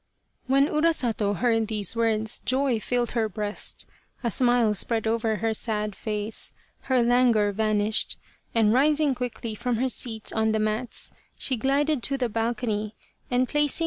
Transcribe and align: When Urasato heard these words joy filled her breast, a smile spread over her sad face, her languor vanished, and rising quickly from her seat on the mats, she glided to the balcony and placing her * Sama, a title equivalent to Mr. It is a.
When 0.47 0.65
Urasato 0.67 1.35
heard 1.35 1.67
these 1.67 1.95
words 1.95 2.39
joy 2.39 2.79
filled 2.79 3.11
her 3.11 3.29
breast, 3.29 3.87
a 4.23 4.31
smile 4.31 4.73
spread 4.73 5.05
over 5.05 5.35
her 5.35 5.53
sad 5.53 5.95
face, 5.95 6.53
her 6.89 7.03
languor 7.03 7.51
vanished, 7.51 8.17
and 8.55 8.73
rising 8.73 9.13
quickly 9.13 9.53
from 9.53 9.75
her 9.75 9.89
seat 9.89 10.33
on 10.33 10.53
the 10.53 10.59
mats, 10.59 11.13
she 11.37 11.55
glided 11.55 12.01
to 12.01 12.17
the 12.17 12.29
balcony 12.29 12.95
and 12.95 12.97
placing 12.97 12.99
her 12.99 12.99
* 12.99 12.99
Sama, 12.99 13.11
a 13.11 13.11
title 13.11 13.11
equivalent 13.11 13.49
to 13.49 13.57
Mr. 13.57 13.59
It 13.59 13.63
is 13.63 13.77
a. 13.79 13.79